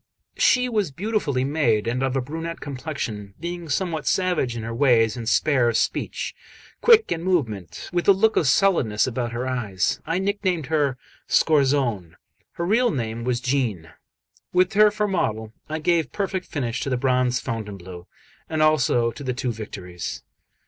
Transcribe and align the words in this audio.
She 0.39 0.67
was 0.67 0.89
beautifully 0.89 1.43
made 1.43 1.85
and 1.87 2.01
of 2.01 2.15
a 2.15 2.21
brunette 2.21 2.59
complexion. 2.59 3.35
Being 3.39 3.69
somewhat 3.69 4.07
savage 4.07 4.57
in 4.57 4.63
her 4.63 4.73
ways 4.73 5.15
and 5.15 5.29
spare 5.29 5.69
of 5.69 5.77
speech, 5.77 6.33
quick 6.81 7.11
in 7.11 7.21
movement, 7.21 7.87
with 7.93 8.07
a 8.07 8.11
look 8.11 8.35
of 8.35 8.47
sullenness 8.47 9.05
about 9.05 9.31
her 9.31 9.47
eyes, 9.47 9.99
I 10.07 10.17
nicknamed 10.17 10.65
her 10.65 10.97
Scorzone; 11.27 12.15
her 12.53 12.65
real 12.65 12.89
name 12.89 13.23
was 13.23 13.39
Jeanne. 13.39 13.91
With 14.51 14.73
her 14.73 14.89
for 14.89 15.07
model, 15.07 15.53
I 15.69 15.77
gave 15.77 16.11
perfect 16.11 16.47
finish 16.47 16.81
to 16.81 16.89
the 16.89 16.97
bronze 16.97 17.39
Fontainebleau, 17.39 18.07
and 18.49 18.63
also 18.63 19.11
to 19.11 19.23
the 19.23 19.33
two 19.35 19.51
Victories. 19.51 20.23